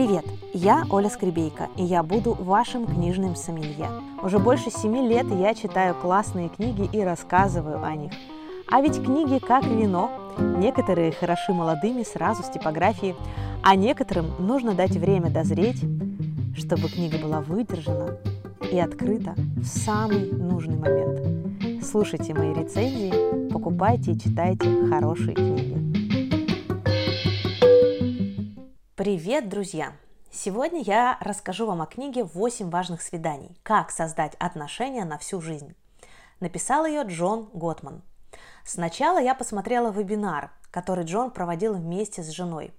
Привет! 0.00 0.24
Я 0.54 0.86
Оля 0.88 1.10
Скребейка, 1.10 1.68
и 1.76 1.84
я 1.84 2.02
буду 2.02 2.32
вашим 2.32 2.86
книжным 2.86 3.36
сомелье. 3.36 3.86
Уже 4.22 4.38
больше 4.38 4.70
семи 4.70 5.06
лет 5.06 5.26
я 5.30 5.54
читаю 5.54 5.94
классные 5.94 6.48
книги 6.48 6.88
и 6.90 7.02
рассказываю 7.02 7.84
о 7.84 7.94
них. 7.94 8.10
А 8.66 8.80
ведь 8.80 9.04
книги 9.04 9.38
как 9.38 9.66
вино. 9.66 10.10
Некоторые 10.38 11.12
хороши 11.12 11.52
молодыми 11.52 12.02
сразу 12.02 12.42
с 12.42 12.48
типографии, 12.48 13.14
а 13.62 13.76
некоторым 13.76 14.30
нужно 14.38 14.72
дать 14.72 14.92
время 14.92 15.28
дозреть, 15.28 15.84
чтобы 16.56 16.88
книга 16.88 17.18
была 17.18 17.42
выдержана 17.42 18.16
и 18.72 18.80
открыта 18.80 19.34
в 19.56 19.66
самый 19.66 20.32
нужный 20.32 20.78
момент. 20.78 21.84
Слушайте 21.84 22.32
мои 22.32 22.54
рецензии, 22.54 23.50
покупайте 23.52 24.12
и 24.12 24.18
читайте 24.18 24.66
хорошие 24.88 25.34
книги. 25.34 25.89
Привет, 29.00 29.48
друзья! 29.48 29.94
Сегодня 30.30 30.82
я 30.82 31.16
расскажу 31.22 31.64
вам 31.64 31.80
о 31.80 31.86
книге 31.86 32.20
«8 32.20 32.68
важных 32.68 33.00
свиданий. 33.00 33.56
Как 33.62 33.90
создать 33.90 34.34
отношения 34.34 35.06
на 35.06 35.16
всю 35.16 35.40
жизнь». 35.40 35.74
Написал 36.38 36.84
ее 36.84 37.04
Джон 37.04 37.48
Готман. 37.54 38.02
Сначала 38.62 39.18
я 39.18 39.34
посмотрела 39.34 39.90
вебинар, 39.90 40.50
который 40.70 41.06
Джон 41.06 41.30
проводил 41.30 41.76
вместе 41.76 42.22
с 42.22 42.28
женой. 42.28 42.74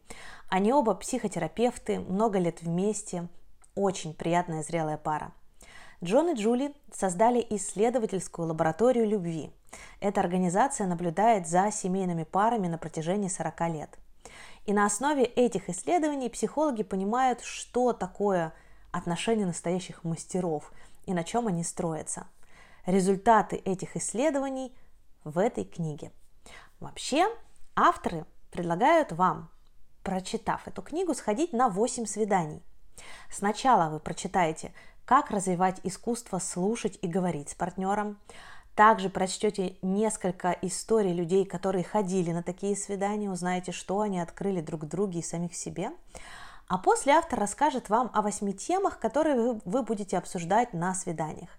Они 0.48 0.72
оба 0.72 0.94
психотерапевты, 0.94 1.99
много 1.99 2.38
лет 2.38 2.62
вместе, 2.62 3.27
очень 3.74 4.13
приятная 4.13 4.62
зрелая 4.62 4.98
пара. 4.98 5.32
Джон 6.04 6.30
и 6.30 6.35
Джули 6.35 6.76
создали 6.94 7.44
исследовательскую 7.49 8.48
лабораторию 8.48 9.08
любви. 9.08 9.49
Эта 9.99 10.20
организация 10.20 10.85
наблюдает 10.85 11.48
за 11.48 11.72
семейными 11.72 12.26
парами 12.26 12.68
на 12.68 12.77
протяжении 12.77 13.27
40 13.27 13.70
лет– 13.70 13.98
и 14.66 14.74
на 14.74 14.86
основе 14.86 15.24
этих 15.24 15.70
исследований 15.70 16.30
психологи 16.30 16.84
понимают, 16.84 17.42
что 17.42 17.94
такое 17.94 18.54
отношения 18.92 19.46
настоящих 19.46 20.04
мастеров 20.04 20.72
и 21.05 21.13
на 21.13 21.24
чем 21.24 21.48
они 21.48 21.63
строятся. 21.63 22.27
Результаты 22.85 23.55
этих 23.55 23.96
исследований 23.96 24.76
в 25.24 25.38
этой 25.38 25.66
книге. 25.66 26.12
Вообще, 26.80 27.27
авторы 27.76 28.26
предлагают 28.52 29.12
вам, 29.12 29.50
прочитав 30.04 30.68
эту 30.68 30.82
книгу, 30.82 31.13
сходить 31.13 31.54
на 31.54 31.70
8 31.70 32.05
свиданий. 32.05 32.62
Сначала 33.30 33.90
вы 33.90 34.00
прочитаете, 34.00 34.74
как 35.05 35.32
развивать 35.32 35.80
искусство 35.84 36.40
слушать 36.40 36.98
и 37.02 37.07
говорить 37.07 37.50
с 37.50 37.55
партнером, 37.55 38.20
также 38.76 39.10
прочтете 39.10 39.76
несколько 39.82 40.52
историй 40.62 41.14
людей, 41.14 41.46
которые 41.46 41.84
ходили 41.84 42.32
на 42.32 42.41
такие 42.41 42.76
свидания, 42.76 43.30
узнаете, 43.30 43.72
что 43.72 44.00
они 44.00 44.20
открыли 44.20 44.62
друг 44.62 44.86
друге 44.86 45.20
и 45.20 45.24
самих 45.24 45.55
себе. 45.55 45.91
А 46.68 46.78
после 46.78 47.13
автор 47.13 47.40
расскажет 47.40 47.90
вам 47.90 48.10
о 48.13 48.22
восьми 48.22 48.54
темах, 48.54 49.00
которые 49.00 49.60
вы, 49.66 49.84
будете 49.84 50.18
обсуждать 50.18 50.74
на 50.74 50.94
свиданиях. 50.94 51.50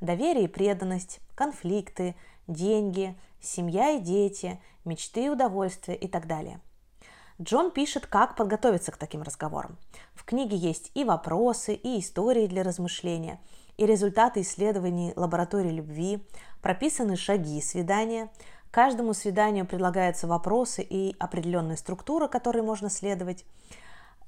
Доверие 0.00 0.44
и 0.44 0.48
преданность, 0.48 1.20
конфликты, 1.34 2.16
деньги, 2.46 3.16
семья 3.40 3.90
и 3.90 4.00
дети, 4.00 4.58
мечты 4.84 5.26
и 5.26 5.28
удовольствия 5.28 5.94
и 5.94 6.08
так 6.08 6.26
далее. 6.26 6.60
Джон 7.40 7.70
пишет, 7.70 8.06
как 8.06 8.34
подготовиться 8.34 8.92
к 8.92 8.96
таким 8.96 9.20
разговорам. 9.20 9.76
В 10.14 10.24
книге 10.24 10.56
есть 10.56 10.90
и 10.94 11.04
вопросы, 11.04 11.74
и 11.74 12.00
истории 12.00 12.46
для 12.46 12.62
размышления– 12.62 13.38
и 13.76 13.86
результаты 13.86 14.40
исследований 14.40 15.12
лаборатории 15.16 15.70
любви, 15.70 16.26
прописаны 16.62 17.16
шаги 17.16 17.60
свидания. 17.60 18.30
Каждому 18.70 19.14
свиданию 19.14 19.66
предлагаются 19.66 20.26
вопросы 20.26 20.82
и 20.82 21.16
определенная 21.18 21.76
структура, 21.76 22.28
которой 22.28 22.62
можно 22.62 22.90
следовать. 22.90 23.44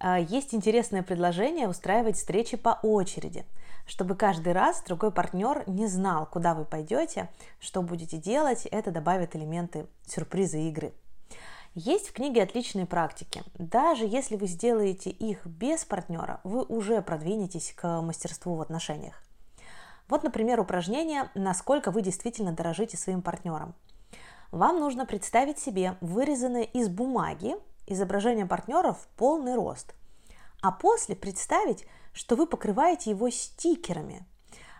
А, 0.01 0.19
есть 0.19 0.55
интересное 0.55 1.03
предложение 1.03 1.69
устраивать 1.69 2.17
встречи 2.17 2.57
по 2.57 2.79
очереди, 2.83 3.45
чтобы 3.87 4.15
каждый 4.15 4.53
раз 4.53 4.83
другой 4.87 5.11
партнер 5.11 5.65
не 5.67 5.87
знал, 5.87 6.27
куда 6.27 6.55
вы 6.55 6.65
пойдете, 6.65 7.29
что 7.59 7.83
будете 7.83 8.17
делать. 8.17 8.67
Это 8.67 8.91
добавит 8.91 9.35
элементы 9.35 9.87
сюрприза 10.07 10.59
игры. 10.59 10.93
Есть 11.75 12.09
в 12.09 12.13
книге 12.13 12.43
отличные 12.43 12.87
практики. 12.87 13.43
Даже 13.55 14.05
если 14.05 14.37
вы 14.37 14.47
сделаете 14.47 15.11
их 15.11 15.47
без 15.47 15.85
партнера, 15.85 16.41
вы 16.43 16.65
уже 16.65 17.03
продвинетесь 17.03 17.73
к 17.77 18.01
мастерству 18.01 18.55
в 18.55 18.63
отношениях. 18.63 19.23
Вот, 20.09 20.23
например, 20.23 20.61
упражнение 20.61 21.31
«Насколько 21.35 21.91
вы 21.91 22.03
действительно 22.03 22.53
дорожите 22.53 22.97
своим 22.97 23.23
партнером». 23.23 23.75
Вам 24.51 24.81
нужно 24.81 25.05
представить 25.05 25.59
себе 25.59 25.97
вырезанное 26.01 26.63
из 26.63 26.89
бумаги 26.89 27.57
изображение 27.87 28.47
партнера 28.47 28.93
в 28.93 29.07
полный 29.17 29.55
рост, 29.55 29.95
а 30.63 30.73
после 30.73 31.17
представить, 31.17 31.87
что 32.13 32.37
вы 32.37 32.47
покрываете 32.47 33.11
его 33.11 33.31
стикерами, 33.31 34.27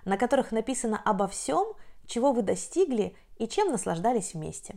на 0.05 0.17
которых 0.17 0.53
написано 0.53 1.01
обо 1.05 1.29
всем, 1.29 1.75
чего 2.07 2.33
вы 2.33 2.43
достигли 2.43 3.15
и 3.37 3.47
чем 3.47 3.71
наслаждались 3.71 4.35
вместе. 4.35 4.77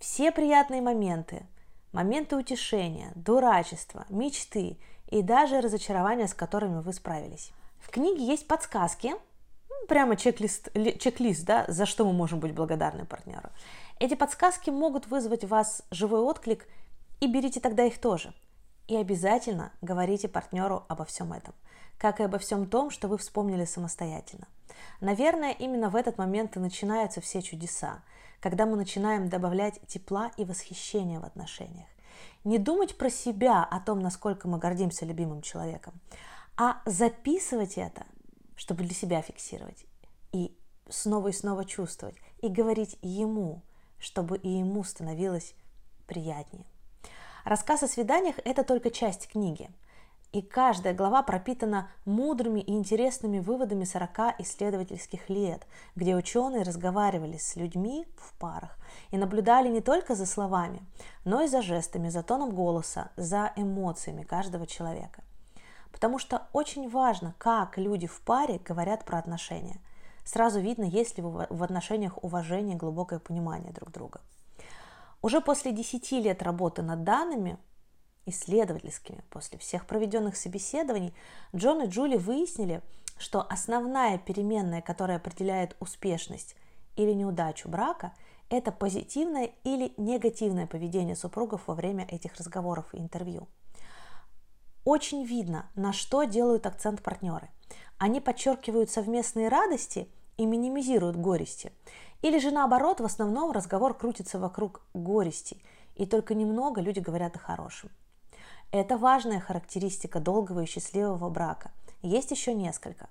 Все 0.00 0.32
приятные 0.32 0.80
моменты, 0.80 1.46
моменты 1.92 2.36
утешения, 2.36 3.12
дурачества, 3.14 4.06
мечты 4.08 4.78
и 5.08 5.22
даже 5.22 5.60
разочарования, 5.60 6.26
с 6.26 6.34
которыми 6.34 6.80
вы 6.80 6.92
справились. 6.94 7.52
В 7.78 7.90
книге 7.90 8.24
есть 8.24 8.46
подсказки, 8.46 9.14
прямо 9.88 10.16
чек-лист, 10.16 10.70
чек-лист, 10.98 11.44
да, 11.44 11.64
за 11.68 11.86
что 11.86 12.04
мы 12.04 12.12
можем 12.12 12.40
быть 12.40 12.54
благодарны 12.54 13.04
партнеру. 13.04 13.50
Эти 13.98 14.14
подсказки 14.14 14.70
могут 14.70 15.06
вызвать 15.06 15.44
в 15.44 15.48
вас 15.48 15.82
живой 15.90 16.20
отклик, 16.20 16.66
и 17.20 17.26
берите 17.26 17.60
тогда 17.60 17.84
их 17.84 17.98
тоже. 17.98 18.32
И 18.88 18.96
обязательно 18.96 19.72
говорите 19.82 20.28
партнеру 20.28 20.84
обо 20.88 21.04
всем 21.04 21.32
этом, 21.32 21.54
как 21.98 22.18
и 22.18 22.22
обо 22.22 22.38
всем 22.38 22.66
том, 22.66 22.90
что 22.90 23.08
вы 23.08 23.18
вспомнили 23.18 23.64
самостоятельно. 23.64 24.48
Наверное, 25.00 25.52
именно 25.52 25.90
в 25.90 25.96
этот 25.96 26.18
момент 26.18 26.56
и 26.56 26.60
начинаются 26.60 27.20
все 27.20 27.42
чудеса, 27.42 28.02
когда 28.40 28.66
мы 28.66 28.76
начинаем 28.76 29.28
добавлять 29.28 29.80
тепла 29.86 30.30
и 30.36 30.44
восхищения 30.44 31.20
в 31.20 31.24
отношениях. 31.24 31.88
Не 32.44 32.58
думать 32.58 32.96
про 32.96 33.10
себя, 33.10 33.62
о 33.62 33.80
том, 33.80 34.00
насколько 34.00 34.48
мы 34.48 34.58
гордимся 34.58 35.04
любимым 35.04 35.42
человеком, 35.42 35.94
а 36.56 36.80
записывать 36.86 37.76
это– 37.76 38.06
чтобы 38.60 38.84
для 38.84 38.94
себя 38.94 39.22
фиксировать 39.22 39.86
и 40.32 40.54
снова 40.90 41.28
и 41.28 41.32
снова 41.32 41.64
чувствовать, 41.64 42.16
и 42.42 42.48
говорить 42.48 42.98
ему, 43.00 43.62
чтобы 43.98 44.36
и 44.36 44.50
ему 44.50 44.84
становилось 44.84 45.54
приятнее. 46.06 46.66
Рассказ 47.46 47.84
о 47.84 47.88
свиданиях– 47.88 48.36
это 48.44 48.62
только 48.62 48.90
часть 48.90 49.28
книги. 49.28 49.70
И 50.32 50.42
каждая 50.42 50.92
глава 50.92 51.22
пропитана 51.22 51.88
мудрыми 52.04 52.60
и 52.60 52.72
интересными 52.72 53.38
выводами 53.38 53.84
40 53.84 54.40
исследовательских 54.40 55.30
лет, 55.30 55.66
где 55.96 56.14
ученые 56.14 56.62
разговаривали 56.62 57.38
с 57.38 57.56
людьми 57.56 58.06
в 58.18 58.38
парах 58.38 58.76
и 59.10 59.16
наблюдали 59.16 59.70
не 59.70 59.80
только 59.80 60.14
за 60.14 60.26
словами, 60.26 60.82
но 61.24 61.40
и 61.40 61.48
за 61.48 61.62
жестами, 61.62 62.10
за 62.10 62.22
тоном 62.22 62.54
голоса, 62.54 63.10
за 63.16 63.54
эмоциями 63.56 64.22
каждого 64.22 64.66
человека. 64.66 65.22
Потому 65.92 66.18
что 66.18 66.48
очень 66.52 66.88
важно, 66.88 67.34
как 67.38 67.78
люди 67.78 68.06
в 68.06 68.20
паре 68.22 68.58
говорят 68.58 69.04
про 69.04 69.18
отношения. 69.18 69.80
Сразу 70.24 70.60
видно, 70.60 70.84
есть 70.84 71.18
ли 71.18 71.22
в 71.22 71.62
отношениях 71.62 72.22
уважение 72.22 72.76
глубокое 72.76 73.18
понимание 73.18 73.72
друг 73.72 73.90
друга. 73.90 74.20
Уже 75.22 75.40
после 75.40 75.72
10 75.72 76.12
лет 76.12 76.42
работы 76.42 76.82
над 76.82 77.04
данными, 77.04 77.58
исследовательскими, 78.26 79.24
после 79.30 79.58
всех 79.58 79.86
проведенных 79.86 80.36
собеседований, 80.36 81.14
Джон 81.54 81.82
и 81.82 81.86
Джули 81.86 82.16
выяснили, 82.16 82.82
что 83.18 83.42
основная 83.42 84.18
переменная, 84.18 84.80
которая 84.80 85.18
определяет 85.18 85.76
успешность 85.80 86.56
или 86.96 87.12
неудачу 87.12 87.68
брака, 87.68 88.14
это 88.48 88.72
позитивное 88.72 89.50
или 89.64 89.92
негативное 89.96 90.66
поведение 90.66 91.16
супругов 91.16 91.62
во 91.66 91.74
время 91.74 92.06
этих 92.08 92.36
разговоров 92.36 92.94
и 92.94 92.98
интервью– 92.98 93.48
очень 94.90 95.22
видно, 95.22 95.70
на 95.76 95.92
что 95.92 96.24
делают 96.24 96.66
акцент 96.66 97.00
партнеры. 97.00 97.48
Они 97.96 98.20
подчеркивают 98.20 98.90
совместные 98.90 99.46
радости 99.48 100.08
и 100.36 100.44
минимизируют 100.44 101.14
горести. 101.14 101.70
Или 102.22 102.40
же 102.40 102.50
наоборот, 102.50 102.98
в 102.98 103.04
основном 103.04 103.52
разговор 103.52 103.96
крутится 103.96 104.40
вокруг 104.40 104.82
горести, 104.92 105.62
и 105.94 106.06
только 106.06 106.34
немного 106.34 106.80
люди 106.80 106.98
говорят 106.98 107.36
о 107.36 107.38
хорошем. 107.38 107.90
Это 108.72 108.98
важная 108.98 109.38
характеристика 109.38 110.18
долгого 110.18 110.64
и 110.64 110.66
счастливого 110.66 111.30
брака. 111.30 111.70
Есть 112.02 112.32
еще 112.32 112.52
несколько. 112.52 113.08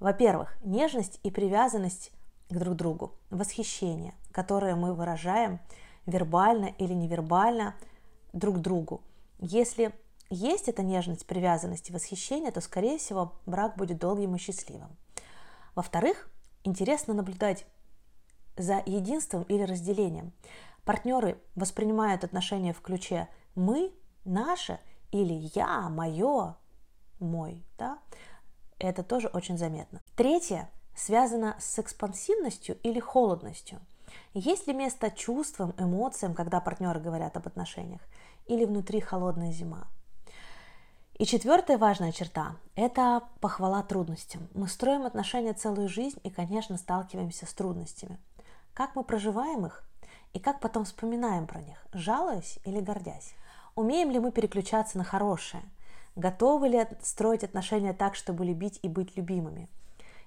Во-первых, 0.00 0.56
нежность 0.64 1.20
и 1.22 1.30
привязанность 1.30 2.10
к 2.48 2.54
друг 2.56 2.74
другу, 2.74 3.12
восхищение, 3.28 4.14
которое 4.32 4.76
мы 4.76 4.94
выражаем 4.94 5.60
вербально 6.06 6.72
или 6.78 6.94
невербально 6.94 7.74
друг 8.32 8.60
другу. 8.62 9.02
Если 9.38 9.92
есть 10.34 10.68
эта 10.68 10.82
нежность, 10.82 11.26
привязанность 11.26 11.90
и 11.90 11.92
восхищение, 11.92 12.50
то, 12.50 12.60
скорее 12.60 12.98
всего, 12.98 13.34
брак 13.44 13.76
будет 13.76 13.98
долгим 13.98 14.34
и 14.34 14.38
счастливым. 14.38 14.96
Во-вторых, 15.74 16.30
интересно 16.64 17.12
наблюдать 17.12 17.66
за 18.56 18.82
единством 18.86 19.42
или 19.44 19.62
разделением. 19.62 20.32
Партнеры 20.84 21.38
воспринимают 21.54 22.24
отношения 22.24 22.72
в 22.72 22.80
ключе 22.80 23.28
«мы», 23.54 23.92
«наше» 24.24 24.80
или 25.10 25.50
я, 25.54 25.88
мое, 25.90 26.56
мой, 27.20 27.62
да, 27.78 27.98
это 28.78 29.02
тоже 29.02 29.28
очень 29.28 29.58
заметно. 29.58 30.00
Третье 30.16 30.70
связано 30.96 31.56
с 31.60 31.78
экспансивностью 31.78 32.78
или 32.82 33.00
холодностью. 33.00 33.80
Есть 34.34 34.66
ли 34.66 34.72
место 34.72 35.10
чувствам, 35.10 35.74
эмоциям, 35.78 36.34
когда 36.34 36.60
партнеры 36.60 37.00
говорят 37.00 37.36
об 37.36 37.46
отношениях, 37.46 38.00
или 38.46 38.64
внутри 38.64 39.00
холодная 39.00 39.52
зима? 39.52 39.88
И 41.22 41.24
четвертая 41.24 41.78
важная 41.78 42.10
черта– 42.10 42.56
это 42.74 43.22
похвала 43.40 43.84
трудностям. 43.84 44.48
Мы 44.54 44.66
строим 44.66 45.06
отношения 45.06 45.52
целую 45.52 45.88
жизнь 45.88 46.18
и, 46.24 46.30
конечно, 46.30 46.76
сталкиваемся 46.76 47.46
с 47.46 47.54
трудностями. 47.54 48.18
Как 48.74 48.96
мы 48.96 49.04
проживаем 49.04 49.64
их 49.64 49.84
и 50.32 50.40
как 50.40 50.58
потом 50.58 50.84
вспоминаем 50.84 51.46
про 51.46 51.60
них, 51.60 51.86
жалуясь 51.92 52.58
или 52.64 52.80
гордясь. 52.80 53.34
Умеем 53.76 54.10
ли 54.10 54.18
мы 54.18 54.32
переключаться 54.32 54.98
на 54.98 55.04
хорошее? 55.04 55.62
Готовы 56.16 56.66
ли 56.66 56.84
строить 57.02 57.44
отношения 57.44 57.92
так, 57.92 58.16
чтобы 58.16 58.44
любить 58.44 58.80
и 58.82 58.88
быть 58.88 59.16
любимыми? 59.16 59.68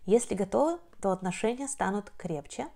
Если 0.05 0.33
готовы, 0.33 0.79
то 1.01 1.11
отношения 1.11 1.67
станут 1.67 2.09
крепче, 2.17 2.69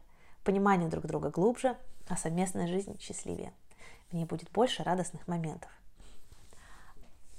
понимание 0.43 0.89
друг 0.89 1.05
друга 1.05 1.29
глубже, 1.29 1.77
а 2.09 2.17
совместная 2.17 2.67
жизнь 2.67 2.99
счастливее. 2.99 3.53
В 4.09 4.13
ней 4.13 4.25
будет 4.25 4.51
больше 4.51 4.83
радостных 4.83 5.25
моментов. 5.25 5.71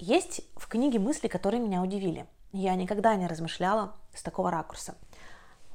Есть 0.01 0.41
в 0.55 0.67
книге 0.67 0.97
мысли, 0.97 1.27
которые 1.27 1.61
меня 1.61 1.79
удивили. 1.79 2.25
Я 2.51 2.73
никогда 2.73 3.15
не 3.15 3.27
размышляла 3.27 3.93
с 4.15 4.23
такого 4.23 4.49
ракурса. 4.49 4.95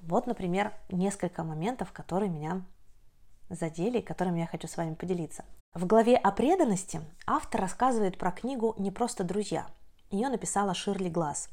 Вот, 0.02 0.26
например, 0.26 0.74
несколько 0.90 1.44
моментов, 1.44 1.92
которые 1.92 2.28
меня 2.28 2.62
задели 3.48 4.00
которыми 4.00 4.40
я 4.40 4.48
хочу 4.48 4.66
с 4.66 4.76
вами 4.76 4.94
поделиться. 4.94 5.44
В 5.74 5.86
главе 5.86 6.16
о 6.16 6.32
преданности 6.32 7.02
автор 7.24 7.60
рассказывает 7.60 8.18
про 8.18 8.32
книгу 8.32 8.74
«Не 8.78 8.90
просто 8.90 9.22
друзья». 9.22 9.68
Ее 10.10 10.28
написала 10.28 10.74
Ширли 10.74 11.08
Глаз. 11.08 11.48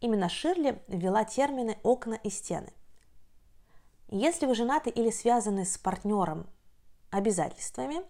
Именно 0.00 0.28
Ширли 0.28 0.80
ввела 0.86 1.24
термины 1.24 1.78
«окна» 1.82 2.14
и 2.14 2.30
«стены». 2.30 2.72
Если 4.06 4.46
вы 4.46 4.54
женаты 4.54 4.88
или 4.88 5.10
связаны 5.10 5.64
с 5.64 5.78
партнером 5.78 6.46
обязательствами, 7.10 8.02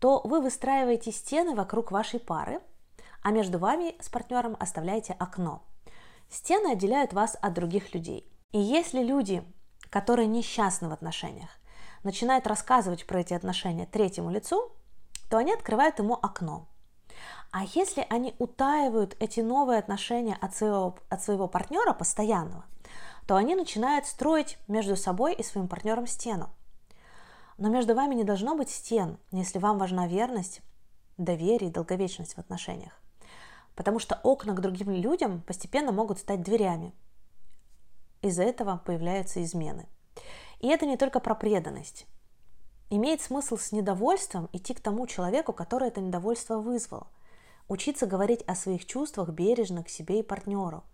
то 0.00 0.22
вы 0.24 0.40
выстраиваете 0.40 1.12
стены 1.12 1.54
вокруг 1.54 1.92
вашей 1.92 2.20
пары– 2.20 2.62
а 3.24 3.30
между 3.30 3.58
вами 3.58 3.96
с 4.00 4.08
партнером 4.10 4.54
оставляете 4.60 5.14
окно. 5.14 5.62
Стены 6.28 6.72
отделяют 6.72 7.14
вас 7.14 7.36
от 7.40 7.54
других 7.54 7.94
людей. 7.94 8.30
И 8.52 8.60
если 8.60 9.02
люди, 9.02 9.42
которые 9.90 10.28
несчастны 10.28 10.88
в 10.88 10.92
отношениях, 10.92 11.48
начинают 12.02 12.46
рассказывать 12.46 13.06
про 13.06 13.20
эти 13.20 13.32
отношения 13.32 13.86
третьему 13.86 14.30
лицу, 14.30 14.70
то 15.30 15.38
они 15.38 15.54
открывают 15.54 15.98
ему 15.98 16.14
окно. 16.14 16.68
А 17.50 17.64
если 17.64 18.06
они 18.10 18.34
утаивают 18.38 19.16
эти 19.20 19.40
новые 19.40 19.78
отношения 19.78 20.36
от 20.40 20.54
своего, 20.54 20.98
от 21.08 21.22
своего 21.22 21.48
партнера 21.48 21.94
постоянного, 21.94 22.66
то 23.26 23.36
они 23.36 23.54
начинают 23.54 24.06
строить 24.06 24.58
между 24.68 24.96
собой 24.96 25.34
и 25.34 25.42
своим 25.42 25.66
партнером 25.66 26.06
стену. 26.06 26.50
Но 27.56 27.70
между 27.70 27.94
вами 27.94 28.14
не 28.16 28.24
должно 28.24 28.54
быть 28.54 28.68
стен, 28.68 29.18
если 29.30 29.58
вам 29.58 29.78
важна 29.78 30.06
верность, 30.08 30.60
доверие 31.16 31.70
и 31.70 31.72
долговечность 31.72 32.34
в 32.34 32.38
отношениях. 32.38 33.00
Потому 33.74 33.98
что 33.98 34.20
окна 34.22 34.54
к 34.54 34.60
другим 34.60 34.90
людям 34.90 35.42
постепенно 35.42 35.92
могут 35.92 36.18
стать 36.18 36.42
дверями. 36.42 36.94
Из-за 38.22 38.42
этого 38.42 38.80
появляются 38.84 39.42
измены. 39.42 39.86
И 40.60 40.68
это 40.68 40.86
не 40.86 40.96
только 40.96 41.20
про 41.20 41.34
преданность. 41.34 42.06
Имеет 42.90 43.20
смысл 43.20 43.56
с 43.56 43.72
недовольством 43.72 44.48
идти 44.52 44.74
к 44.74 44.80
тому 44.80 45.06
человеку, 45.06 45.52
который 45.52 45.88
это 45.88 46.00
недовольство 46.00 46.58
вызвал. 46.58 47.08
Учиться 47.68 48.06
говорить 48.06 48.42
о 48.42 48.54
своих 48.54 48.84
чувствах 48.86 49.30
бережно 49.30 49.82
к 49.82 49.88
себе 49.88 50.20
и 50.20 50.22
партнеру, 50.22 50.84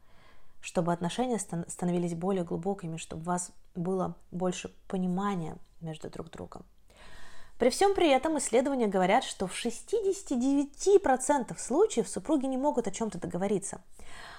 чтобы 0.61 0.93
отношения 0.93 1.39
становились 1.39 2.15
более 2.15 2.45
глубокими, 2.45 2.97
чтобы 2.97 3.23
у 3.23 3.27
вас 3.27 3.53
было 3.75 4.17
больше 4.31 4.75
понимания 4.89 5.59
между 5.81 6.09
друг 6.11 6.31
другом. 6.31 6.65
При 7.61 7.69
всем 7.69 7.95
при 7.95 8.09
этом 8.09 8.39
исследования 8.39 8.87
говорят, 8.87 9.23
что 9.23 9.47
в 9.47 9.53
69% 9.53 11.59
случаев 11.59 12.09
супруги 12.09 12.47
не 12.47 12.57
могут 12.57 12.89
о 12.89 12.91
чем-то 12.91 13.19
договориться. 13.19 13.83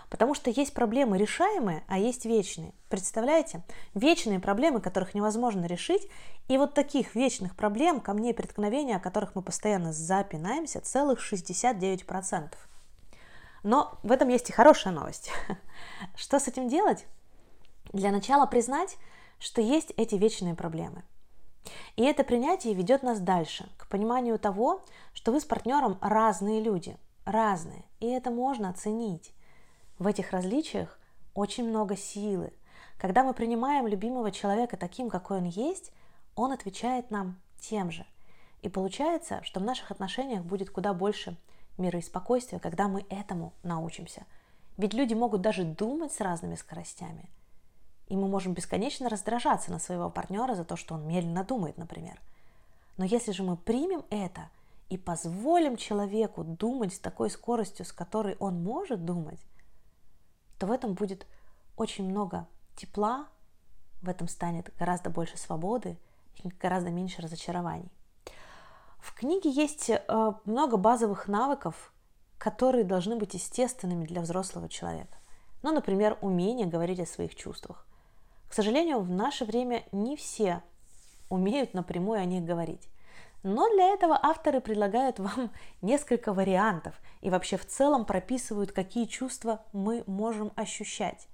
Потому 0.09 0.33
что 0.33 0.49
есть 0.49 0.73
проблемы 0.73 1.19
решаемые, 1.19 1.83
а 1.87 1.99
есть 1.99 2.25
вечные. 2.25 2.73
Представляете? 2.89 3.61
Вечные 3.93 4.39
проблемы, 4.39 4.81
которых 4.81 5.13
невозможно 5.13 5.67
решить, 5.67 6.09
и 6.47 6.57
вот 6.57 6.73
таких 6.73 7.13
вечных 7.13 7.55
проблем, 7.55 7.99
ко 7.99 8.13
мне 8.13 8.33
преткновения, 8.33 8.95
о 8.95 8.99
которых 8.99 9.35
мы 9.35 9.43
постоянно 9.43 9.93
запинаемся, 9.93 10.81
целых 10.81 11.19
69%. 11.21 12.49
Но 13.61 13.99
в 14.01 14.11
этом 14.11 14.29
есть 14.29 14.49
и 14.49 14.53
хорошая 14.53 14.93
новость. 14.93 15.29
Что 16.15 16.39
с 16.39 16.47
этим 16.47 16.67
делать? 16.67 17.05
Для 17.93 18.09
начала 18.09 18.47
признать, 18.47 18.97
что 19.37 19.61
есть 19.61 19.93
эти 19.95 20.15
вечные 20.15 20.55
проблемы. 20.55 21.03
И 21.95 22.03
это 22.03 22.23
принятие 22.23 22.73
ведет 22.73 23.03
нас 23.03 23.19
дальше, 23.19 23.69
к 23.77 23.87
пониманию 23.87 24.39
того, 24.39 24.81
что 25.13 25.31
вы 25.31 25.39
с 25.39 25.45
партнером 25.45 25.97
разные 26.01 26.61
люди, 26.61 26.97
разные, 27.25 27.83
и 27.99 28.07
это 28.07 28.31
можно 28.31 28.69
оценить. 28.69 29.33
В 29.99 30.07
этих 30.07 30.31
различиях 30.31 30.99
очень 31.33 31.67
много 31.67 31.95
силы. 31.95 32.53
Когда 32.97 33.23
мы 33.23 33.33
принимаем 33.33 33.87
любимого 33.87 34.31
человека 34.31 34.77
таким, 34.77 35.09
какой 35.09 35.37
он 35.37 35.45
есть, 35.45 35.91
он 36.35 36.51
отвечает 36.51 37.11
нам 37.11 37.39
тем 37.59 37.91
же. 37.91 38.05
И 38.61 38.69
получается, 38.69 39.41
что 39.43 39.59
в 39.59 39.63
наших 39.63 39.91
отношениях 39.91 40.43
будет 40.43 40.69
куда 40.69 40.93
больше 40.93 41.35
мира 41.77 41.99
и 41.99 42.03
спокойствия, 42.03 42.59
когда 42.59 42.87
мы 42.87 43.05
этому 43.09 43.53
научимся. 43.63 44.25
Ведь 44.77 44.93
люди 44.93 45.13
могут 45.13 45.41
даже 45.41 45.63
думать 45.63 46.13
с 46.13 46.21
разными 46.21 46.55
скоростями– 46.55 47.29
и 48.11 48.15
мы 48.17 48.27
можем 48.27 48.53
бесконечно 48.53 49.07
раздражаться 49.07 49.71
на 49.71 49.79
своего 49.79 50.09
партнера 50.09 50.53
за 50.53 50.65
то, 50.65 50.75
что 50.75 50.95
он 50.95 51.07
медленно 51.07 51.45
думает, 51.45 51.77
например. 51.77 52.19
Но 52.97 53.05
если 53.05 53.31
же 53.31 53.41
мы 53.41 53.55
примем 53.55 54.03
это 54.09 54.49
и 54.89 54.97
позволим 54.97 55.77
человеку 55.77 56.43
думать 56.43 56.93
с 56.93 56.99
такой 56.99 57.29
скоростью, 57.29 57.85
с 57.85 57.93
которой 57.93 58.35
он 58.37 58.61
может 58.61 59.05
думать, 59.05 59.39
то 60.59 60.67
в 60.67 60.71
этом 60.71 60.93
будет 60.93 61.25
очень 61.77 62.03
много 62.03 62.47
тепла, 62.75 63.29
в 64.01 64.09
этом 64.09 64.27
станет 64.27 64.73
гораздо 64.77 65.09
больше 65.09 65.37
свободы 65.37 65.97
и 66.43 66.49
гораздо 66.49 66.89
меньше 66.89 67.21
разочарований. 67.21 67.93
В 68.99 69.13
книге 69.13 69.51
есть 69.51 69.89
э, 69.89 70.33
много 70.43 70.75
базовых 70.75 71.29
навыков, 71.29 71.93
которые 72.37 72.83
должны 72.83 73.15
быть 73.15 73.35
естественными 73.35 74.03
для 74.03 74.19
взрослого 74.19 74.67
человека. 74.67 75.17
Ну, 75.63 75.71
например, 75.71 76.17
умение 76.19 76.67
говорить 76.67 76.99
о 76.99 77.05
своих 77.05 77.35
чувствах. 77.35 77.87
К 78.51 78.53
сожалению, 78.53 78.99
в 78.99 79.09
наше 79.09 79.45
время 79.45 79.85
не 79.93 80.17
все 80.17 80.61
умеют 81.29 81.73
напрямую 81.73 82.19
о 82.19 82.25
них 82.25 82.43
говорить. 82.43 82.89
Но 83.43 83.69
для 83.73 83.93
этого 83.93 84.19
авторы 84.21 84.59
предлагают 84.59 85.19
вам 85.19 85.51
несколько 85.81 86.33
вариантов 86.33 86.93
и 87.21 87.29
вообще 87.29 87.55
в 87.55 87.65
целом 87.65 88.03
прописывают, 88.03 88.73
какие 88.73 89.05
чувства 89.05 89.63
мы 89.71 90.03
можем 90.05 90.51
ощущать. 90.57 91.29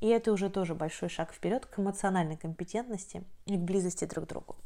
И 0.00 0.08
это 0.08 0.32
уже 0.32 0.48
тоже 0.48 0.74
большой 0.74 1.10
шаг 1.10 1.34
вперед 1.34 1.66
к 1.66 1.78
эмоциональной 1.78 2.38
компетентности 2.38 3.24
и 3.44 3.58
к 3.58 3.60
близости 3.60 4.06
друг 4.06 4.24
к 4.24 4.28
другу. 4.28 4.56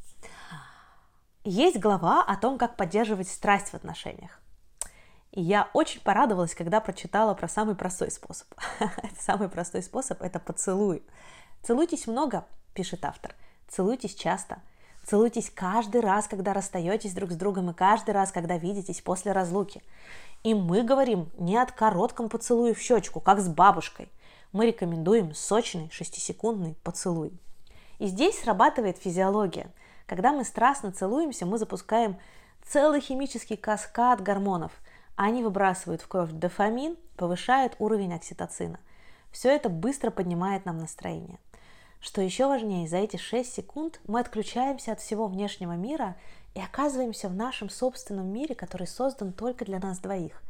Есть 1.43 1.81
глава 1.81 2.23
о 2.23 2.37
том, 2.37 2.59
как 2.59 2.77
поддерживать 2.77 3.29
страсть 3.29 3.71
в 3.71 3.75
отношениях. 3.75 4.41
И 5.33 5.43
я 5.43 5.69
очень 5.73 6.01
порадовалась, 6.01 6.55
когда 6.55 6.81
прочитала 6.81 7.35
про 7.35 7.49
самый 7.49 7.75
простой 7.75 8.13
способ. 8.13 8.47
самый 9.19 9.49
простой 9.49 9.83
способ– 9.83 10.23
это 10.23 10.39
поцелуй. 10.39 11.03
Целуйтесь 11.63 12.07
много, 12.07 12.45
пишет 12.75 13.05
автор. 13.05 13.35
Целуйтесь 13.69 14.15
часто. 14.15 14.61
Целуйтесь 15.05 15.51
каждый 15.51 16.01
раз, 16.01 16.29
когда 16.29 16.53
расстаетесь 16.53 17.15
друг 17.15 17.33
с 17.33 17.37
другом 17.37 17.71
и 17.71 17.75
каждый 17.75 18.11
раз, 18.11 18.31
когда 18.31 18.59
видитесь 18.59 19.01
после 19.01 19.33
разлуки. 19.33 19.83
И 20.43 20.55
мы 20.55 20.83
говорим 20.83 21.31
не 21.39 21.57
от 21.57 21.73
коротком 21.73 22.29
поцелуе 22.29 22.75
в 22.75 22.79
щечку, 22.79 23.21
как 23.21 23.41
с 23.41 23.49
бабушкой. 23.49 24.11
Мы 24.53 24.67
рекомендуем 24.67 25.35
сочный 25.35 25.91
шестисекундный 25.91 26.77
поцелуй. 26.83 27.33
И 27.99 28.07
здесь 28.07 28.39
срабатывает 28.39 28.99
физиология. 28.99 29.71
Когда 30.07 30.33
мы 30.33 30.45
страстно 30.45 30.93
целуемся, 30.93 31.45
мы 31.45 31.59
запускаем 31.59 32.19
целый 32.67 33.01
химический 33.01 33.57
каскад 33.57 34.23
гормонов. 34.23 34.73
Они 35.17 35.43
выбрасывают 35.43 36.03
в 36.03 36.09
кровь 36.09 36.31
дофамин, 36.31 36.97
повышают 37.17 37.75
уровень 37.79 38.15
окситоцина. 38.15 38.79
Все 39.33 39.51
это 39.51 39.69
быстро 39.69 40.11
поднимает 40.11 40.65
нам 40.65 40.79
настроение. 40.79 41.39
Что 42.01 42.21
еще 42.23 42.47
важнее, 42.47 42.89
за 42.89 42.99
эти 42.99 43.17
6 43.17 43.53
секунд 43.53 44.01
мы 44.07 44.21
отключаемся 44.21 44.93
от 44.93 45.01
всего 45.01 45.27
внешнего 45.27 45.73
мира 45.73 46.17
и 46.55 46.61
оказываемся 46.61 47.29
в 47.29 47.35
нашем 47.35 47.71
собственном 47.71 48.27
мире, 48.27 48.55
который 48.55 48.87
создан 48.87 49.33
только 49.33 49.65
для 49.65 49.79
нас 49.79 49.99
двоих. 49.99 50.43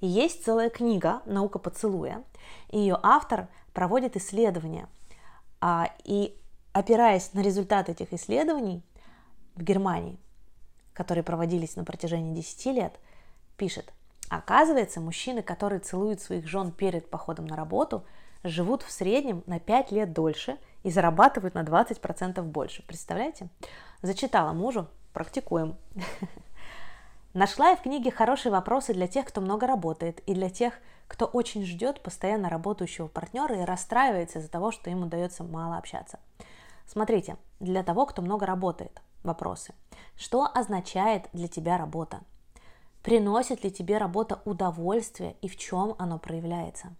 И 0.00 0.06
есть 0.06 0.44
целая 0.44 0.70
книга 0.70 1.22
«Наука 1.26 1.58
поцелуя», 1.58 2.22
и 2.70 2.78
ее 2.78 2.98
автор 3.02 3.48
проводит 3.72 4.16
исследования. 4.16 4.88
А, 5.60 5.92
и 6.04 6.36
опираясь 6.72 7.32
на 7.32 7.40
результаты 7.40 7.92
этих 7.92 8.12
исследований 8.12 8.82
в 9.56 9.62
Германии, 9.62 10.18
которые 10.92 11.24
проводились 11.24 11.76
на 11.76 11.84
протяжении 11.84 12.34
10 12.34 12.66
лет, 12.66 12.94
пишет, 13.56 13.92
Оказывается, 14.28 15.00
мужчины, 15.00 15.42
которые 15.42 15.80
целуют 15.80 16.20
своих 16.20 16.46
жен 16.46 16.70
перед 16.70 17.08
походом 17.08 17.46
на 17.46 17.56
работу, 17.56 18.04
живут 18.44 18.82
в 18.82 18.90
среднем 18.90 19.42
на 19.46 19.58
5 19.58 19.92
лет 19.92 20.12
дольше 20.12 20.58
и 20.82 20.90
зарабатывают 20.90 21.54
на 21.54 21.62
20% 21.62 22.40
больше. 22.42 22.82
Представляете? 22.86 23.48
Зачитала 24.02 24.52
мужу, 24.52 24.88
практикуем. 25.12 25.76
Нашла 27.34 27.70
я 27.70 27.76
в 27.76 27.82
книге 27.82 28.10
хорошие 28.10 28.50
вопросы 28.50 28.94
для 28.94 29.06
тех, 29.06 29.26
кто 29.26 29.40
много 29.40 29.66
работает, 29.66 30.20
и 30.20 30.34
для 30.34 30.50
тех, 30.50 30.74
кто 31.06 31.26
очень 31.26 31.64
ждет 31.64 32.02
постоянно 32.02 32.48
работающего 32.48 33.06
партнера 33.06 33.54
и 33.60 33.64
расстраивается 33.64 34.38
из-за 34.38 34.50
того, 34.50 34.72
что 34.72 34.90
им 34.90 35.02
удается 35.02 35.44
мало 35.44 35.76
общаться. 35.76 36.18
Смотрите, 36.86 37.36
для 37.60 37.82
того, 37.82 38.06
кто 38.06 38.22
много 38.22 38.46
работает, 38.46 39.02
вопросы. 39.22 39.74
Что 40.16 40.50
означает 40.52 41.28
для 41.32 41.48
тебя 41.48 41.76
работа? 41.76 42.20
Приносит 43.02 43.62
ли 43.62 43.70
тебе 43.70 43.98
работа 43.98 44.40
удовольствие 44.44 45.36
и 45.42 45.48
в 45.48 45.56
чем 45.56 45.94
оно 45.98 46.18
проявляется? 46.18 46.94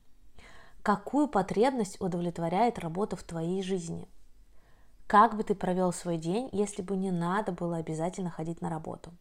Какую 0.88 1.28
потребность 1.28 2.00
удовлетворяет 2.00 2.78
работа 2.78 3.14
в 3.14 3.22
твоей 3.22 3.62
жизни? 3.62 4.08
Как 5.06 5.36
бы 5.36 5.42
ты 5.42 5.54
провел 5.54 5.92
свой 5.92 6.16
день, 6.16 6.48
если 6.50 6.80
бы 6.80 6.96
не 6.96 7.10
надо 7.10 7.52
было 7.52 7.76
обязательно 7.76 8.30
ходить 8.30 8.62
на 8.62 8.70
работу? 8.70 9.12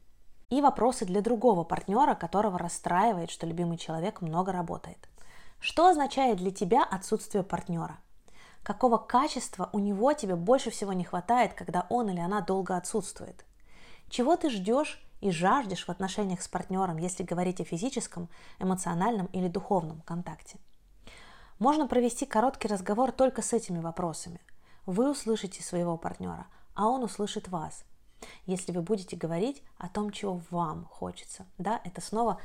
И 0.50 0.62
вопросы 0.62 1.04
для 1.04 1.20
другого 1.20 1.66
партнера, 1.66 2.16
которого 2.16 2.58
расстраивает, 2.58 3.30
что 3.30 3.46
любимый 3.46 3.78
человек 3.78 4.22
много 4.22 4.54
работает. 4.54 5.10
Что 5.60 5.90
означает 5.90 6.38
для 6.38 6.52
тебя 6.52 6.86
отсутствие 6.86 7.44
партнера? 7.44 7.98
Какого 8.64 8.98
качества 8.98 9.70
у 9.74 9.80
него 9.80 10.14
тебе 10.14 10.38
больше 10.38 10.70
всего 10.70 10.94
не 10.94 11.04
хватает, 11.04 11.54
когда 11.54 11.86
он 11.90 12.10
или 12.10 12.22
она 12.22 12.40
долго 12.40 12.78
отсутствует? 12.78 13.44
Чего 14.10 14.38
ты 14.38 14.50
ждешь 14.50 15.06
и 15.20 15.32
жаждешь 15.32 15.86
в 15.86 15.90
отношениях 15.90 16.42
с 16.42 16.48
партнером, 16.48 16.96
если 16.96 17.24
говорить 17.24 17.60
о 17.60 17.66
физическом, 17.66 18.30
эмоциональном 18.58 19.26
или 19.34 19.50
духовном 19.50 20.00
контакте? 20.06 20.60
Можно 21.60 21.88
провести 21.88 22.26
короткий 22.26 22.68
разговор 22.68 23.12
только 23.12 23.42
с 23.42 23.54
этими 23.54 23.80
вопросами. 23.80 24.42
Вы 24.86 25.12
услышите 25.12 25.64
своего 25.64 25.98
партнера, 25.98 26.48
а 26.76 26.88
он 26.88 27.04
услышит 27.04 27.48
вас– 27.48 27.84
если 28.46 28.72
вы 28.72 28.82
будете 28.82 29.16
говорить 29.16 29.64
о 29.78 29.90
том, 29.90 30.12
чего 30.12 30.42
вам 30.50 30.86
хочется. 30.86 31.46
Да, 31.58 31.82
это 31.84 32.02
снова 32.02 32.40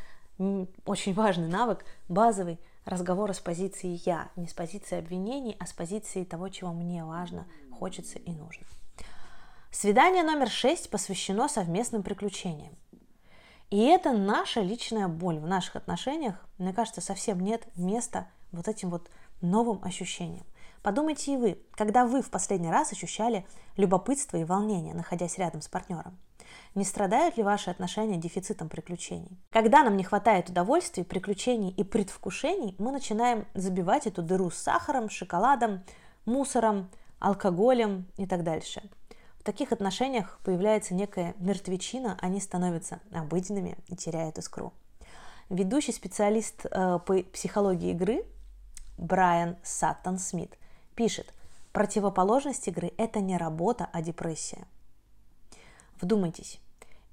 очень 0.84 1.14
важный 1.14 1.48
навык, 1.48 1.84
базовый 2.08 2.58
разговора 2.84 3.32
с 3.32 3.40
позиции 3.40 4.00
«я», 4.04 4.30
не 4.34 4.48
с 4.48 4.54
позиции 4.54 4.98
обвинений, 4.98 5.56
а 5.60 5.66
с 5.66 5.72
позиции 5.72 6.24
того, 6.24 6.48
чего 6.48 6.72
мне 6.72 7.04
важно, 7.04 7.46
хочется 7.70 8.18
и 8.18 8.32
нужно. 8.32 8.66
Свидание 9.70 10.22
номер 10.22 10.50
шесть 10.50 10.90
посвящено 10.90 11.48
совместным 11.48 12.02
приключениям. 12.02 12.74
И 13.70 13.78
это 13.78 14.12
наша 14.12 14.60
личная 14.60 15.08
боль 15.08 15.38
в 15.38 15.46
наших 15.46 15.76
отношениях. 15.76 16.34
Мне 16.58 16.74
кажется, 16.74 17.00
совсем 17.00 17.40
нет 17.40 17.66
места 17.76 18.28
вот 18.52 18.68
этим 18.68 18.90
вот 18.90 19.10
новым 19.40 19.82
ощущениям. 19.82 20.46
Подумайте 20.82 21.34
и 21.34 21.36
вы, 21.36 21.58
когда 21.72 22.04
вы 22.04 22.22
в 22.22 22.30
последний 22.30 22.70
раз 22.70 22.92
ощущали 22.92 23.46
любопытство 23.76 24.36
и 24.36 24.44
волнение, 24.44 24.94
находясь 24.94 25.38
рядом 25.38 25.62
с 25.62 25.68
партнером. 25.68 26.18
Не 26.74 26.84
страдают 26.84 27.36
ли 27.36 27.42
ваши 27.42 27.70
отношения 27.70 28.16
дефицитом 28.16 28.68
приключений? 28.68 29.38
Когда 29.50 29.82
нам 29.82 29.96
не 29.96 30.04
хватает 30.04 30.48
удовольствий, 30.48 31.04
приключений 31.04 31.70
и 31.70 31.84
предвкушений, 31.84 32.74
мы 32.78 32.92
начинаем 32.92 33.46
забивать 33.54 34.06
эту 34.06 34.22
дыру 34.22 34.50
с 34.50 34.56
сахаром, 34.56 35.08
шоколадом, 35.08 35.82
мусором, 36.24 36.90
алкоголем 37.18 38.06
и 38.16 38.26
так 38.26 38.42
дальше. 38.42 38.82
В 39.38 39.44
таких 39.44 39.72
отношениях 39.72 40.38
появляется 40.44 40.94
некая 40.94 41.34
мертвечина, 41.38 42.16
они 42.20 42.40
становятся 42.40 43.00
обыденными 43.12 43.76
и 43.88 43.96
теряют 43.96 44.38
искру. 44.38 44.72
Ведущий 45.48 45.92
специалист 45.92 46.64
э, 46.64 46.98
по 47.04 47.22
психологии 47.24 47.90
игры 47.90 48.24
Брайан 49.02 49.56
Саттон 49.64 50.18
Смит 50.18 50.56
Пишет, 50.94 51.26
противоположность 51.72 52.68
игры– 52.68 52.92
это 52.98 53.20
не 53.20 53.36
работа, 53.36 53.88
а 53.92 54.00
депрессия. 54.00 54.64
Вдумайтесь 56.00 56.60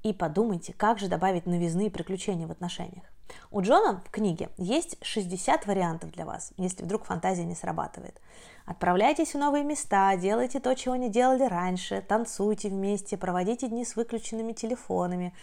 и 0.04 0.14
подумайте, 0.14 0.74
как 0.74 1.00
же 1.00 1.08
добавить 1.08 1.48
новизны 1.48 1.88
и 1.88 1.90
приключения 1.90 2.46
в 2.46 2.52
отношениях. 2.52 3.04
У 3.52 3.62
Джона 3.62 4.02
в 4.06 4.12
книге 4.12 4.50
есть 4.58 4.98
60 5.02 5.66
вариантов 5.66 6.12
для 6.12 6.26
вас, 6.26 6.52
если 6.58 6.84
вдруг 6.84 7.06
фантазия 7.06 7.46
не 7.46 7.56
срабатывает. 7.56 8.22
Отправляйтесь 8.66 9.34
в 9.34 9.40
новые 9.40 9.64
места, 9.64 10.16
делайте 10.16 10.60
то, 10.60 10.76
чего 10.76 10.96
не 10.96 11.10
делали 11.10 11.44
раньше, 11.44 12.02
танцуйте 12.08 12.70
вместе, 12.70 13.18
проводите 13.18 13.68
дни 13.68 13.84
с 13.84 13.96
выключенными 13.96 14.54
телефонами, 14.54 15.34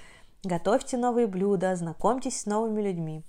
готовьте 0.45 0.97
новые 0.97 1.27
блюда, 1.27 1.75
знакомьтесь 1.75 2.41
с 2.41 2.47
новыми 2.47 2.83
людьми. 2.83 3.23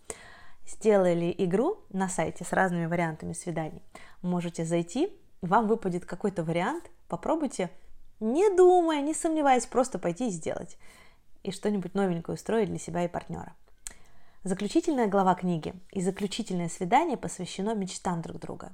Сделали 0.68 1.34
игру 1.38 1.80
на 1.90 2.10
сайте 2.10 2.44
с 2.44 2.54
разными 2.54 2.86
вариантами 2.86 3.34
свиданий– 3.34 3.82
можете 4.22 4.66
зайти, 4.66 5.10
вам 5.42 5.68
выпадет 5.68 6.06
какой-то 6.06 6.44
вариант, 6.44 6.90
попробуйте, 7.08 7.72
не 8.20 8.50
думая, 8.56 9.02
не 9.02 9.14
сомневаясь, 9.14 9.66
просто 9.66 10.00
пойти 10.00 10.28
и 10.28 10.32
сделать. 10.32 10.78
И 11.44 11.52
что-нибудь 11.52 11.94
новенькое 11.94 12.36
устроить 12.36 12.70
для 12.70 12.80
себя 12.80 13.06
и 13.06 13.08
партнера. 13.08 13.56
Заключительная 14.44 15.08
глава 15.08 15.36
книги 15.36 15.74
и 15.92 16.02
заключительное 16.02 16.70
свидание 16.70 17.18
посвящено 17.18 17.76
мечтам 17.76 18.22
друг 18.22 18.40
друга. 18.40 18.72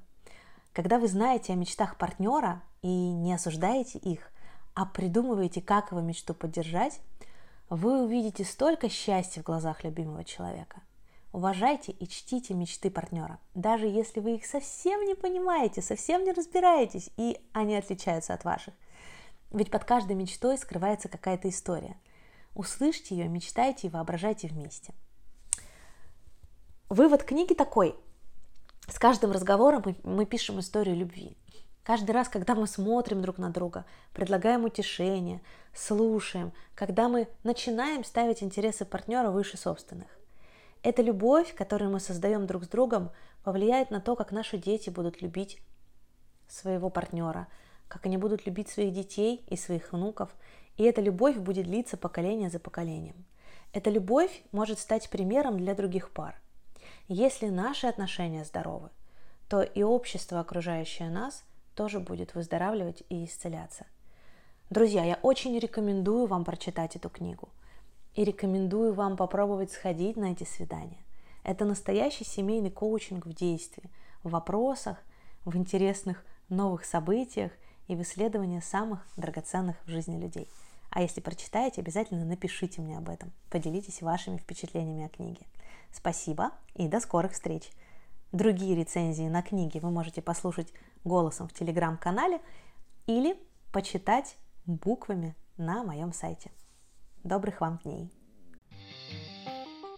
Когда 0.71 0.97
вы 0.97 1.07
знаете 1.07 1.53
о 1.53 1.55
мечтах 1.55 1.97
партнера 1.97 2.61
и 2.81 2.87
не 2.87 3.33
осуждаете 3.33 3.99
их, 3.99 4.31
а 4.73 4.85
придумываете, 4.85 5.61
как 5.61 5.91
его 5.91 6.01
мечту 6.01 6.33
поддержать, 6.33 6.99
вы 7.69 8.03
увидите 8.03 8.43
столько 8.43 8.89
счастья 8.89 9.41
в 9.41 9.45
глазах 9.45 9.83
любимого 9.83 10.23
человека– 10.23 10.81
Уважайте 11.33 11.91
и 11.91 12.07
чтите 12.07 12.53
мечты 12.53 12.91
партнера, 12.91 13.39
даже 13.55 13.87
если 13.87 14.19
вы 14.19 14.35
их 14.35 14.45
совсем 14.45 15.03
не 15.03 15.15
понимаете, 15.15 15.81
совсем 15.81 16.23
не 16.23 16.31
разбираетесь, 16.31 17.09
и 17.17 17.39
они 17.53 17.75
отличаются 17.75 18.35
от 18.35 18.43
ваших. 18.43 18.75
Ведь 19.49 19.71
под 19.71 19.83
каждой 19.83 20.15
мечтой 20.15 20.59
скрывается 20.59 21.09
какая-то 21.09 21.49
история. 21.49 21.97
Услышьте 22.53 23.15
ее, 23.15 23.27
мечтайте 23.27 23.87
и 23.87 23.89
воображайте 23.89 24.47
вместе. 24.47 24.93
Вывод 26.87 27.23
книги 27.23 27.55
такой. 27.55 27.95
С 28.87 28.99
каждым 28.99 29.31
разговором 29.31 29.81
мы, 29.83 29.95
мы 30.03 30.27
пишем 30.27 30.59
историю 30.59 30.95
любви. 30.95 31.35
Каждый 31.81 32.11
раз, 32.11 32.29
когда 32.29 32.53
мы 32.53 32.67
смотрим 32.67 33.23
друг 33.23 33.39
на 33.39 33.49
друга, 33.49 33.85
предлагаем 34.13 34.65
утешение, 34.65 35.41
слушаем, 35.73 36.53
когда 36.75 37.09
мы 37.09 37.27
начинаем 37.43 38.03
ставить 38.03 38.43
интересы 38.43 38.85
партнера 38.85 39.31
выше 39.31 39.57
собственных. 39.57 40.22
Эта 40.83 41.01
любовь, 41.01 41.55
которую 41.55 41.91
мы 41.91 42.01
создаем 42.01 42.45
друг 42.45 42.65
с 42.65 42.67
другом, 42.67 43.09
повлияет 43.45 43.89
на 43.89 44.01
то, 44.01 44.17
как 44.17 44.33
наши 44.33 44.57
дети 44.57 44.89
будут 44.89 45.21
любить 45.21 45.59
своего 46.49 46.89
партнера, 46.89 47.47
как 47.87 48.05
они 48.05 48.17
будут 48.17 48.45
любить 48.45 48.67
своих 48.67 48.93
детей 48.93 49.45
и 49.47 49.55
своих 49.55 49.93
внуков, 49.93 50.29
и 50.75 50.83
эта 50.83 50.99
любовь 50.99 51.37
будет 51.37 51.67
длиться 51.67 51.95
поколение 51.95 52.49
за 52.49 52.59
поколением. 52.59 53.15
Эта 53.71 53.89
любовь 53.89 54.43
может 54.51 54.77
стать 54.77 55.09
примером 55.09 55.57
для 55.57 55.73
других 55.73 56.11
пар. 56.11 56.35
Если 57.07 57.47
наши 57.47 57.87
отношения 57.87 58.43
здоровы, 58.43 58.89
то 59.47 59.61
и 59.61 59.83
общество, 59.83 60.41
окружающее 60.41 61.09
нас, 61.09 61.45
тоже 61.75 62.01
будет 62.01 62.35
выздоравливать 62.35 63.03
и 63.07 63.23
исцеляться. 63.23 63.85
Друзья, 64.69 65.05
я 65.05 65.17
очень 65.21 65.57
рекомендую 65.57 66.27
вам 66.27 66.43
прочитать 66.43 66.97
эту 66.97 67.09
книгу– 67.09 67.47
и 68.15 68.23
рекомендую 68.23 68.93
вам 68.93 69.17
попробовать 69.17 69.71
сходить 69.71 70.17
на 70.17 70.31
эти 70.31 70.43
свидания. 70.43 70.97
Это 71.43 71.65
настоящий 71.65 72.23
семейный 72.23 72.71
коучинг 72.71 73.25
в 73.25 73.33
действии, 73.33 73.89
в 74.23 74.29
вопросах, 74.29 74.97
в 75.45 75.57
интересных 75.57 76.23
новых 76.49 76.85
событиях 76.85 77.51
и 77.87 77.95
в 77.95 78.01
исследовании 78.01 78.59
самых 78.59 79.05
драгоценных 79.17 79.75
в 79.85 79.89
жизни 79.89 80.17
людей. 80.17 80.47
А 80.89 81.01
если 81.01 81.21
прочитаете, 81.21 81.81
обязательно 81.81 82.23
напишите 82.23 82.81
мне 82.81 82.97
об 82.97 83.09
этом. 83.09 83.31
Поделитесь 83.49 84.01
вашими 84.01 84.37
впечатлениями 84.37 85.05
о 85.05 85.09
книге. 85.09 85.41
Спасибо 85.91 86.51
и 86.75 86.87
до 86.87 86.99
скорых 86.99 87.33
встреч. 87.33 87.69
Другие 88.31 88.75
рецензии 88.75 89.27
на 89.27 89.41
книги 89.41 89.79
вы 89.79 89.89
можете 89.89 90.21
послушать 90.21 90.71
голосом 91.03 91.47
в 91.47 91.53
телеграм-канале 91.53 92.39
или 93.05 93.37
почитать 93.71 94.37
буквами 94.65 95.35
на 95.57 95.83
моем 95.83 96.13
сайте. 96.13 96.51
Добрых 97.23 97.61
вам 97.61 97.79
дней! 97.85 98.11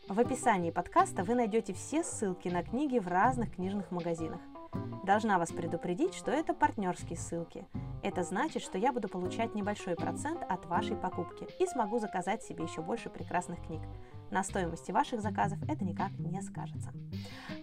В 0.08 0.20
описании 0.20 0.70
подкаста 0.70 1.24
вы 1.24 1.34
найдете 1.34 1.74
все 1.74 2.04
ссылки 2.04 2.50
на 2.50 2.62
книги 2.62 3.00
в 3.00 3.08
разных 3.08 3.56
книжных 3.56 3.90
магазинах. 3.90 4.42
Должна 5.04 5.40
вас 5.40 5.52
предупредить, 5.52 6.14
что 6.14 6.30
это 6.30 6.54
партнерские 6.54 7.18
ссылки. 7.18 7.66
Это 8.04 8.22
значит, 8.22 8.62
что 8.62 8.78
я 8.78 8.94
буду 8.94 9.10
получать 9.10 9.56
небольшой 9.56 9.96
процент 9.96 10.44
от 10.48 10.68
вашей 10.68 10.96
покупки 10.96 11.48
и 11.60 11.66
смогу 11.66 11.98
заказать 11.98 12.44
себе 12.44 12.66
еще 12.66 12.84
больше 12.84 13.10
прекрасных 13.10 13.60
книг. 13.66 13.82
На 14.30 14.44
стоимости 14.44 14.92
ваших 14.92 15.22
заказов 15.22 15.58
это 15.68 15.84
никак 15.84 16.12
не 16.20 16.40
скажется. 16.44 16.94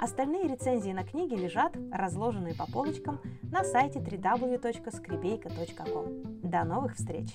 Остальные 0.00 0.48
рецензии 0.48 0.90
на 0.90 1.04
книги 1.04 1.34
лежат, 1.34 1.76
разложенные 1.92 2.56
по 2.56 2.66
полочкам, 2.66 3.20
на 3.44 3.62
сайте 3.62 4.00
www.skribeyka.com. 4.00 6.50
До 6.50 6.64
новых 6.64 6.96
встреч! 6.96 7.28